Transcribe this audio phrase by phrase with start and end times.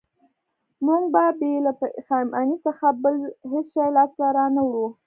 [0.85, 3.15] موږ به بې له پښېمانۍ څخه بل
[3.51, 4.87] هېڅ شی لاسته را نه وړو